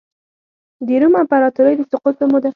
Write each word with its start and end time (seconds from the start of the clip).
د 0.87 0.89
روم 1.01 1.13
امپراتورۍ 1.21 1.73
د 1.77 1.81
سقوط 1.91 2.15
په 2.19 2.25
موده 2.31 2.41
کې. 2.49 2.49